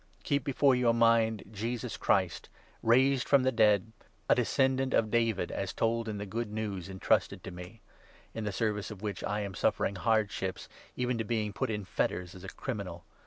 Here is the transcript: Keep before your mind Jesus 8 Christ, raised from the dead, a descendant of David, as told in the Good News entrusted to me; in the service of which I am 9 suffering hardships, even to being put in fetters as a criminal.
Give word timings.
Keep 0.23 0.43
before 0.45 0.73
your 0.73 0.95
mind 0.95 1.43
Jesus 1.51 1.93
8 1.93 1.99
Christ, 1.99 2.49
raised 2.81 3.27
from 3.29 3.43
the 3.43 3.51
dead, 3.51 3.91
a 4.27 4.33
descendant 4.33 4.95
of 4.95 5.11
David, 5.11 5.51
as 5.51 5.73
told 5.73 6.09
in 6.09 6.17
the 6.17 6.25
Good 6.25 6.51
News 6.51 6.89
entrusted 6.89 7.43
to 7.43 7.51
me; 7.51 7.81
in 8.33 8.43
the 8.43 8.51
service 8.51 8.89
of 8.89 9.03
which 9.03 9.23
I 9.23 9.41
am 9.41 9.51
9 9.51 9.57
suffering 9.59 9.95
hardships, 9.97 10.67
even 10.95 11.19
to 11.19 11.23
being 11.23 11.53
put 11.53 11.69
in 11.69 11.85
fetters 11.85 12.33
as 12.33 12.43
a 12.43 12.49
criminal. 12.49 13.05